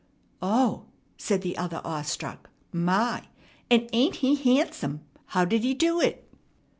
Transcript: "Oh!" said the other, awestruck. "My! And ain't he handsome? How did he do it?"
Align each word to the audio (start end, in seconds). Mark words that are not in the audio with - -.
"Oh!" 0.41 0.85
said 1.15 1.43
the 1.43 1.55
other, 1.59 1.79
awestruck. 1.85 2.49
"My! 2.73 3.25
And 3.69 3.87
ain't 3.93 4.15
he 4.15 4.33
handsome? 4.33 5.01
How 5.27 5.45
did 5.45 5.61
he 5.61 5.75
do 5.75 5.99
it?" 6.01 6.27